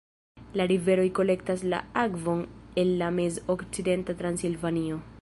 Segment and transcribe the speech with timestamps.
[0.59, 2.43] La riveroj kolektas la akvon
[2.85, 5.03] el la Mez-Okcidenta Transilvanio.